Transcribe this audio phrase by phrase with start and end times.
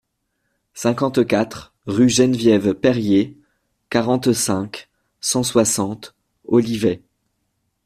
[0.73, 3.37] cinquante-quatre rue Geneviève Perrier,
[3.91, 4.89] quarante-cinq,
[5.19, 6.15] cent soixante,
[6.47, 7.03] Olivet